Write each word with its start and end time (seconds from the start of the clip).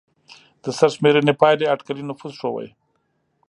د 0.63 0.65
سرشمېرنې 0.77 1.33
پایلې 1.41 1.65
اټکلي 1.73 2.03
نفوس 2.09 2.33
ښوده. 2.39 2.69